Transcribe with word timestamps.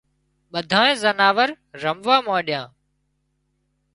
ٻڌانئي 0.51 0.93
زناور 1.03 1.49
رموا 1.81 2.17
مانڏيا 2.25 2.61